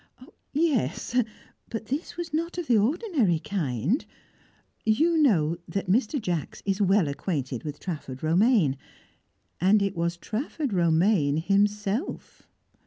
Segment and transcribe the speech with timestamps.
[0.53, 1.15] "Yes,
[1.69, 4.03] but this was not of the ordinary kind.
[4.83, 6.19] You know that Mr.
[6.19, 8.77] Jacks is well acquainted with Trafford Romaine.
[9.59, 12.47] And it was Trafford Romaine himself."